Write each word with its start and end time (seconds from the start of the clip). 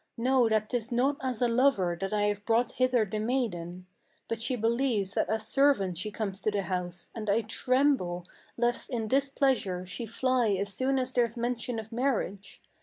Know 0.17 0.49
that 0.49 0.67
'tis 0.69 0.91
not 0.91 1.17
as 1.21 1.43
a 1.43 1.47
lover 1.47 1.95
that 2.01 2.11
I 2.11 2.23
have 2.23 2.43
brought 2.43 2.71
hither 2.71 3.05
the 3.05 3.19
maiden; 3.19 3.85
But 4.27 4.41
she 4.41 4.55
believes 4.55 5.13
that 5.13 5.29
as 5.29 5.45
servant 5.45 5.95
she 5.99 6.09
comes 6.09 6.41
to 6.41 6.49
the 6.49 6.63
house, 6.63 7.11
and 7.13 7.29
I 7.29 7.41
tremble 7.41 8.25
Lest 8.57 8.89
in 8.89 9.07
displeasure 9.07 9.85
she 9.85 10.07
fly 10.07 10.53
as 10.59 10.73
soon 10.73 10.97
as 10.97 11.11
there's 11.13 11.37
mention 11.37 11.77
of 11.77 11.91
marriage. 11.91 12.63